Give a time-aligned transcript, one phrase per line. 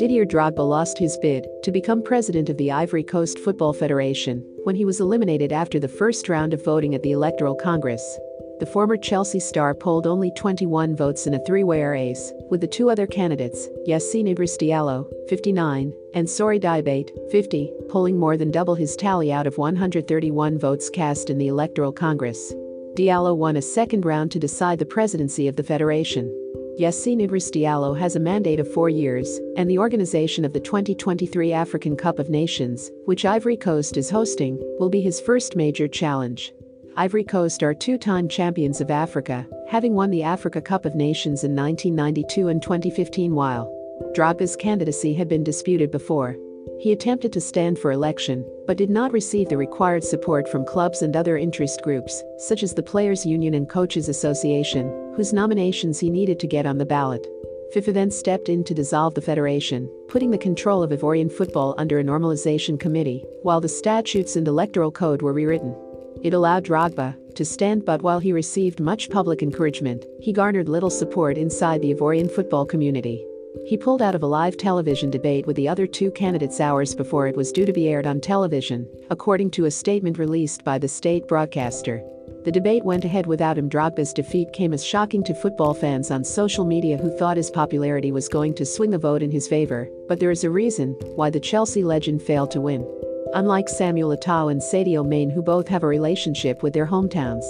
[0.00, 4.74] Didier Drogba lost his bid to become president of the Ivory Coast Football Federation when
[4.74, 8.18] he was eliminated after the first round of voting at the Electoral Congress.
[8.60, 12.88] The former Chelsea star polled only 21 votes in a three-way race, with the two
[12.88, 18.96] other candidates, Yacine Idriss Diallo, 59, and Sory Diabate, 50, polling more than double his
[18.96, 22.54] tally out of 131 votes cast in the Electoral Congress.
[22.94, 26.34] Diallo won a second round to decide the presidency of the federation.
[26.80, 31.52] Yacine Idriss Diallo has a mandate of four years, and the organization of the 2023
[31.52, 36.54] African Cup of Nations, which Ivory Coast is hosting, will be his first major challenge.
[36.96, 41.44] Ivory Coast are two time champions of Africa, having won the Africa Cup of Nations
[41.44, 43.70] in 1992 and 2015 while
[44.14, 46.34] Drogba's candidacy had been disputed before.
[46.78, 51.02] He attempted to stand for election, but did not receive the required support from clubs
[51.02, 54.86] and other interest groups, such as the Players Union and Coaches Association,
[55.20, 57.26] whose nominations he needed to get on the ballot.
[57.74, 61.98] FIFA then stepped in to dissolve the federation, putting the control of Ivorian football under
[61.98, 65.76] a normalization committee, while the statutes and electoral code were rewritten.
[66.22, 70.88] It allowed Drogba to stand, but while he received much public encouragement, he garnered little
[70.88, 73.22] support inside the Ivorian football community.
[73.66, 77.26] He pulled out of a live television debate with the other two candidates hours before
[77.26, 80.88] it was due to be aired on television, according to a statement released by the
[80.88, 82.02] state broadcaster.
[82.42, 83.68] The debate went ahead without him.
[83.68, 88.12] Drogba's defeat came as shocking to football fans on social media who thought his popularity
[88.12, 91.28] was going to swing the vote in his favor, but there is a reason why
[91.28, 92.86] the Chelsea legend failed to win.
[93.34, 97.44] Unlike Samuel Eto'o and Sadio Mane who both have a relationship with their hometowns.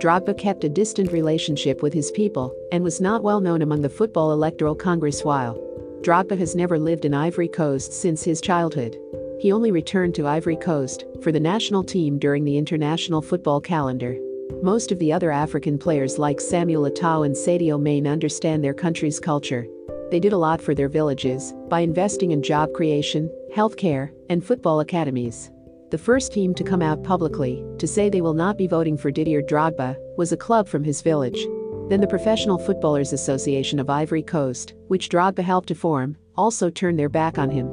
[0.00, 3.90] Drogba kept a distant relationship with his people and was not well known among the
[3.90, 5.54] Football Electoral Congress while
[6.00, 8.96] Drogba has never lived in Ivory Coast since his childhood.
[9.38, 14.16] He only returned to Ivory Coast for the national team during the international football calendar.
[14.62, 19.18] Most of the other African players like Samuel Eto'o and Sadio Mane understand their country's
[19.18, 19.66] culture.
[20.10, 24.80] They did a lot for their villages by investing in job creation, healthcare, and football
[24.80, 25.50] academies.
[25.90, 29.10] The first team to come out publicly to say they will not be voting for
[29.10, 31.46] Didier Drogba was a club from his village.
[31.88, 36.98] Then the Professional Footballers Association of Ivory Coast, which Drogba helped to form, also turned
[36.98, 37.68] their back on him.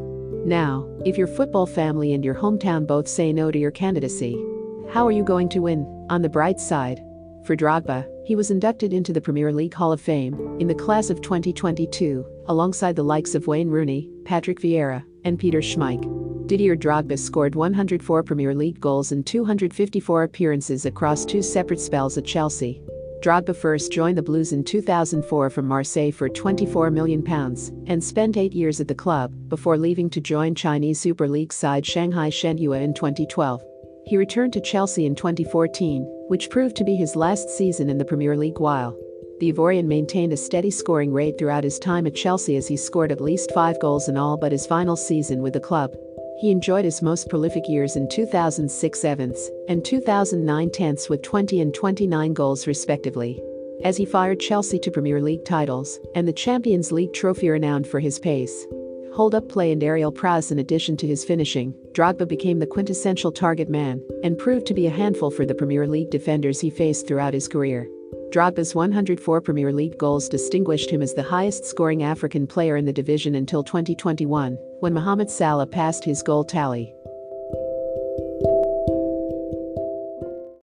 [0.48, 4.42] Now, if your football family and your hometown both say no to your candidacy,
[4.90, 5.97] how are you going to win?
[6.10, 7.00] On the bright side,
[7.44, 11.10] for Drogba, he was inducted into the Premier League Hall of Fame in the class
[11.10, 16.48] of 2022, alongside the likes of Wayne Rooney, Patrick Vieira, and Peter Schmeichel.
[16.48, 22.24] Didier Drogba scored 104 Premier League goals in 254 appearances across two separate spells at
[22.24, 22.82] Chelsea.
[23.22, 27.22] Drogba first joined the Blues in 2004 from Marseille for £24 million
[27.88, 31.86] and spent eight years at the club before leaving to join Chinese Super League side
[31.86, 33.62] Shanghai Shenhua in 2012.
[34.08, 38.06] He returned to Chelsea in 2014, which proved to be his last season in the
[38.06, 38.98] Premier League while
[39.42, 43.12] the Ivorian maintained a steady scoring rate throughout his time at Chelsea as he scored
[43.12, 45.94] at least five goals in all but his final season with the club.
[46.40, 51.74] He enjoyed his most prolific years in 2006 sevens and 2009 tenths with 20 and
[51.74, 53.44] 29 goals respectively.
[53.84, 58.00] As he fired Chelsea to Premier League titles and the Champions League trophy renowned for
[58.00, 58.66] his pace,
[59.18, 63.68] hold-up play and aerial prowess in addition to his finishing, Drogba became the quintessential target
[63.68, 67.34] man and proved to be a handful for the Premier League defenders he faced throughout
[67.34, 67.90] his career.
[68.30, 73.34] Drogba's 104 Premier League goals distinguished him as the highest-scoring African player in the division
[73.34, 76.94] until 2021, when Mohamed Salah passed his goal tally.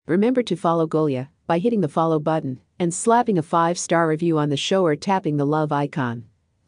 [0.08, 4.50] Remember to follow Golia by hitting the follow button and slapping a 5-star review on
[4.50, 6.24] the show or tapping the love icon.